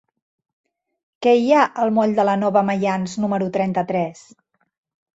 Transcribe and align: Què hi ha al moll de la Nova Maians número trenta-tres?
Què 1.25 1.33
hi 1.41 1.53
ha 1.59 1.67
al 1.85 1.93
moll 1.99 2.17
de 2.23 2.27
la 2.31 2.37
Nova 2.47 2.65
Maians 2.73 3.17
número 3.23 3.55
trenta-tres? 3.61 4.29